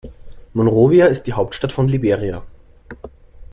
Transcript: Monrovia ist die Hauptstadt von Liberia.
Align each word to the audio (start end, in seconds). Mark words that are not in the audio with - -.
Monrovia 0.53 1.05
ist 1.05 1.27
die 1.27 1.33
Hauptstadt 1.33 1.71
von 1.71 1.87
Liberia. 1.87 2.41